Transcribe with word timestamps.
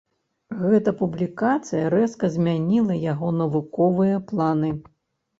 Гэта 0.59 0.91
публікацыя 1.01 1.83
рэзка 1.93 2.29
змяніла 2.35 2.95
яго 3.01 3.29
навуковыя 3.41 4.15
планы. 4.33 4.71